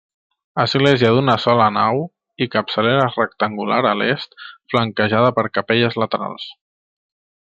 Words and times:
Església 0.61 1.09
d'una 1.15 1.35
sola 1.43 1.67
nau 1.75 1.99
i 2.45 2.47
capçalera 2.55 3.05
rectangular 3.17 3.79
a 3.91 3.93
l'est, 4.01 4.35
flanquejada 4.75 5.31
per 5.37 5.47
capelles 5.59 6.01
laterals. 6.05 6.51